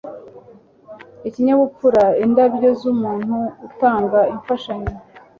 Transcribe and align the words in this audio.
Ikinyabupfura 1.27 2.03
indabyo 2.23 2.69
z'umuntu 2.79 3.37
utanga 3.67 4.19
imfashanyo 4.33 4.93